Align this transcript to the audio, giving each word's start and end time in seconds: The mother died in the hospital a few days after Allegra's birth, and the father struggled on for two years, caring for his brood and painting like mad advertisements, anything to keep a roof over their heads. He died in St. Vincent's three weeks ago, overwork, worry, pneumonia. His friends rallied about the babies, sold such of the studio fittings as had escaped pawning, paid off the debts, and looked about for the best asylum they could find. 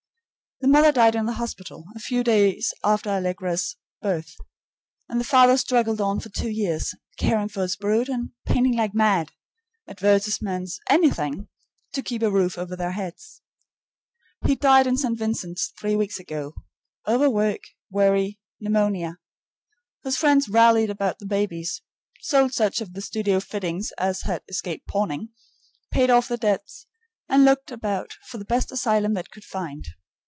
The 0.63 0.67
mother 0.67 0.91
died 0.91 1.15
in 1.15 1.25
the 1.25 1.33
hospital 1.41 1.85
a 1.95 1.99
few 1.99 2.23
days 2.23 2.71
after 2.83 3.09
Allegra's 3.09 3.77
birth, 3.99 4.35
and 5.09 5.19
the 5.19 5.23
father 5.25 5.57
struggled 5.57 5.99
on 5.99 6.19
for 6.19 6.29
two 6.29 6.49
years, 6.51 6.93
caring 7.17 7.49
for 7.49 7.63
his 7.63 7.75
brood 7.75 8.07
and 8.07 8.29
painting 8.45 8.75
like 8.77 8.93
mad 8.93 9.31
advertisements, 9.87 10.79
anything 10.87 11.47
to 11.93 12.03
keep 12.03 12.21
a 12.21 12.29
roof 12.29 12.59
over 12.59 12.75
their 12.75 12.91
heads. 12.91 13.41
He 14.45 14.53
died 14.53 14.85
in 14.85 14.97
St. 14.97 15.17
Vincent's 15.17 15.73
three 15.79 15.95
weeks 15.95 16.19
ago, 16.19 16.53
overwork, 17.07 17.61
worry, 17.89 18.39
pneumonia. 18.59 19.17
His 20.03 20.15
friends 20.15 20.47
rallied 20.47 20.91
about 20.91 21.17
the 21.17 21.25
babies, 21.25 21.81
sold 22.19 22.53
such 22.53 22.81
of 22.81 22.93
the 22.93 23.01
studio 23.01 23.39
fittings 23.39 23.93
as 23.97 24.21
had 24.21 24.43
escaped 24.47 24.87
pawning, 24.87 25.29
paid 25.89 26.11
off 26.11 26.27
the 26.27 26.37
debts, 26.37 26.85
and 27.27 27.45
looked 27.45 27.71
about 27.71 28.13
for 28.27 28.37
the 28.37 28.45
best 28.45 28.71
asylum 28.71 29.15
they 29.15 29.23
could 29.23 29.43
find. 29.43 29.87